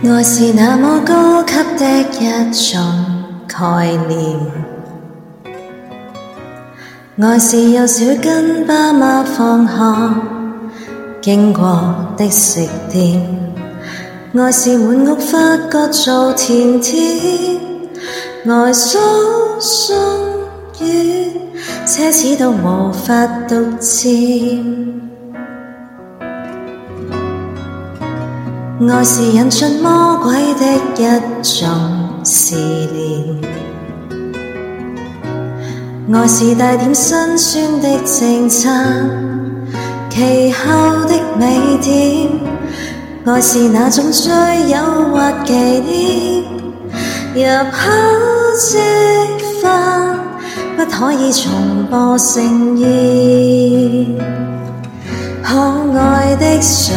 [0.00, 2.80] 爱是那么高级的一种
[3.48, 4.38] 概念，
[7.20, 10.14] 爱是幼小跟爸妈放学
[11.20, 13.20] 经过的食店，
[14.34, 17.60] 爱是满屋发觉做甜甜，
[18.46, 19.00] 爱所
[19.58, 19.92] 属
[20.80, 21.32] 于
[21.86, 25.17] 奢侈到无法独占。
[28.86, 30.64] 爱是引出魔鬼的
[30.94, 31.04] 一
[31.42, 31.68] 种
[32.24, 33.42] 试炼，
[36.14, 38.70] 爱是带点辛酸的政策，
[40.08, 40.70] 其后
[41.08, 42.28] 的美点，
[43.24, 44.30] 爱是那种最
[44.70, 44.78] 诱
[45.12, 46.44] 惑纪念，
[47.34, 47.42] 入
[47.72, 47.78] 口
[48.60, 48.78] 即
[49.60, 50.14] 化，
[50.76, 51.50] 不可以重
[51.90, 52.86] 播盛宴，
[55.42, 55.58] 可
[55.98, 56.94] 爱的尝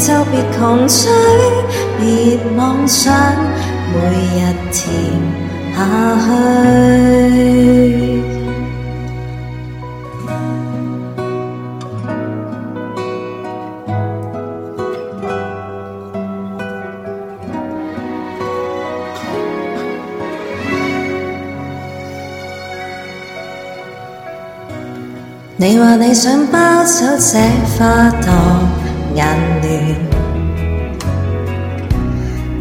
[0.00, 1.10] 就别穷追，
[1.98, 3.12] 别妄想
[3.92, 4.38] 每日
[4.72, 4.82] 甜
[5.76, 5.78] 下
[6.24, 6.30] 去。
[25.56, 27.38] 你话你想包走这
[27.76, 28.32] 花朵
[29.14, 29.26] 眼
[29.62, 29.64] 乱，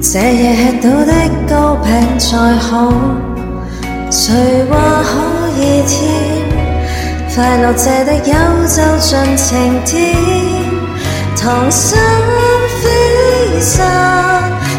[0.02, 1.14] 这夜吃到的
[1.47, 2.92] 糕饼再好，
[4.09, 4.33] 谁
[4.70, 4.72] 话
[5.03, 5.11] 可
[5.61, 5.97] 以甜？
[7.36, 8.33] 快乐借的有
[8.67, 9.48] 就尽情
[9.86, 10.15] 甜，
[11.38, 11.95] 唐诗
[12.82, 13.77] 飞沙，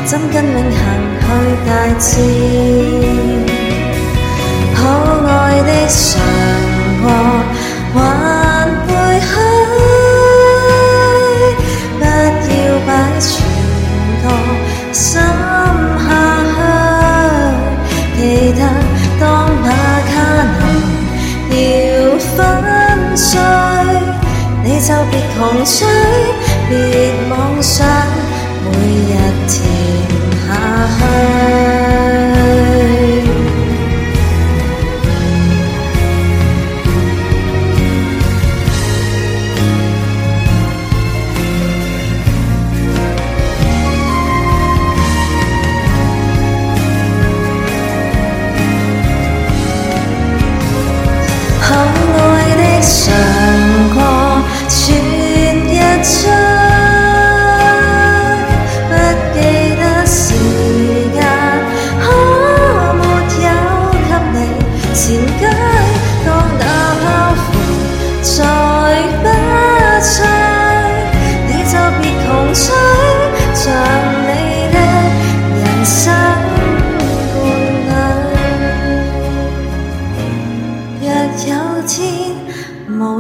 [0.05, 0.79] 怎跟永恒
[1.21, 1.27] 去
[1.67, 2.09] 大战？
[4.75, 4.79] 可
[5.27, 5.31] 爱
[5.63, 5.99] 的常
[7.03, 7.40] 和。
[25.21, 25.87] 你就别穷追，
[26.69, 27.87] 别妄想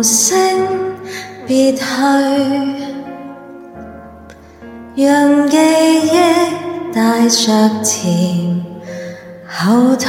[0.00, 0.34] 无声
[1.47, 1.84] 别去，
[4.97, 6.16] 让记忆
[6.91, 8.65] 带着甜
[9.47, 10.09] 后退。